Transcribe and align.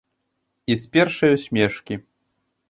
І 0.75 0.77
з 0.83 0.89
першай 0.95 1.35
усмешкі. 1.37 1.99